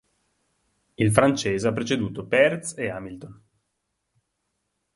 Il 0.95 1.11
francese 1.11 1.67
ha 1.67 1.73
preceduto 1.73 2.25
Pérez 2.25 2.75
e 2.75 2.89
Hamilton. 2.89 3.41